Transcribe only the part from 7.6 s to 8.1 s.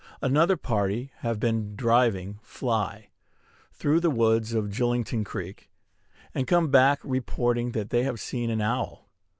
that they